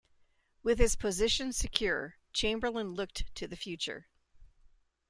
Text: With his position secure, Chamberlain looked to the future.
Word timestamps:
With 0.63 0.79
his 0.79 0.95
position 0.95 1.53
secure, 1.53 2.15
Chamberlain 2.33 2.95
looked 2.95 3.35
to 3.35 3.47
the 3.47 3.55
future. 3.55 4.07